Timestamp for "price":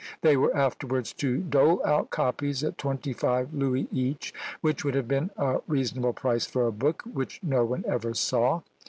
6.13-6.47